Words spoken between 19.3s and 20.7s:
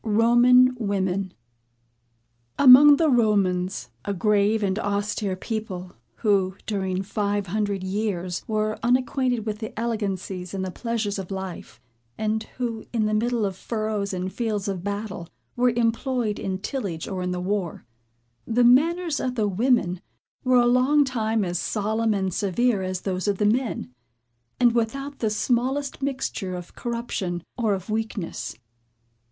the women were a